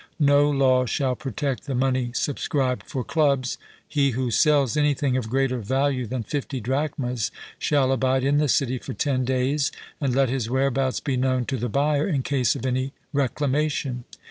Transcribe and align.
No 0.19 0.49
law 0.49 0.87
shall 0.87 1.13
protect 1.15 1.67
the 1.67 1.75
money 1.75 2.09
subscribed 2.15 2.87
for 2.87 3.03
clubs. 3.03 3.59
He 3.87 4.09
who 4.17 4.31
sells 4.31 4.75
anything 4.75 5.15
of 5.15 5.29
greater 5.29 5.59
value 5.59 6.07
than 6.07 6.23
fifty 6.23 6.59
drachmas 6.59 7.29
shall 7.59 7.91
abide 7.91 8.23
in 8.23 8.39
the 8.39 8.49
city 8.49 8.79
for 8.79 8.95
ten 8.95 9.25
days, 9.25 9.71
and 9.99 10.15
let 10.15 10.27
his 10.29 10.49
whereabouts 10.49 11.01
be 11.01 11.17
known 11.17 11.45
to 11.45 11.57
the 11.57 11.69
buyer, 11.69 12.07
in 12.07 12.23
case 12.23 12.55
of 12.55 12.65
any 12.65 12.93
reclamation. 13.13 14.05